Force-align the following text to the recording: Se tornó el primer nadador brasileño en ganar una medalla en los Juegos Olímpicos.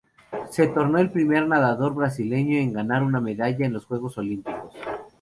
Se 0.49 0.65
tornó 0.65 0.97
el 0.97 1.11
primer 1.11 1.45
nadador 1.47 1.93
brasileño 1.93 2.57
en 2.57 2.73
ganar 2.73 3.03
una 3.03 3.21
medalla 3.21 3.67
en 3.67 3.73
los 3.73 3.85
Juegos 3.85 4.17
Olímpicos. 4.17 4.73